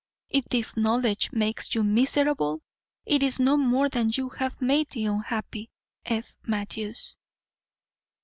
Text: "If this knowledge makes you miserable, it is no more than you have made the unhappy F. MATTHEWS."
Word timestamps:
"If 0.29 0.45
this 0.45 0.75
knowledge 0.75 1.31
makes 1.31 1.75
you 1.75 1.83
miserable, 1.83 2.63
it 3.05 3.21
is 3.21 3.39
no 3.39 3.55
more 3.55 3.87
than 3.87 4.09
you 4.11 4.29
have 4.29 4.59
made 4.59 4.89
the 4.89 5.05
unhappy 5.05 5.69
F. 6.05 6.35
MATTHEWS." 6.41 7.17